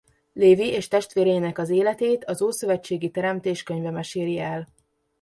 Lévi 0.33 0.67
és 0.67 0.87
testvéreinek 0.87 1.57
az 1.57 1.69
életét 1.69 2.25
az 2.25 2.41
ószövetségi 2.41 3.09
Teremtés 3.09 3.63
könyve 3.63 3.91
meséli 3.91 4.39
el. 4.39 4.67